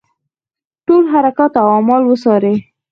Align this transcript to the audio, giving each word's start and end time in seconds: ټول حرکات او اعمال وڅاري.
ټول 0.85 1.03
حرکات 1.13 1.53
او 1.61 1.67
اعمال 1.75 2.03
وڅاري. 2.05 2.53